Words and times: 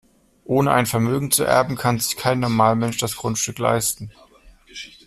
Ohne 0.45 0.71
ein 0.71 0.87
Vermögen 0.87 1.29
zu 1.29 1.43
erben, 1.43 1.75
kann 1.75 1.99
sich 1.99 2.17
kein 2.17 2.39
Normalmensch 2.39 2.97
das 2.97 3.17
Grundstück 3.17 3.59
leisten. 3.59 4.11